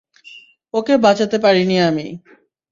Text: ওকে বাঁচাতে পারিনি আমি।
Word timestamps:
ওকে 0.73 0.93
বাঁচাতে 0.97 1.37
পারিনি 1.39 1.75
আমি। 1.89 2.05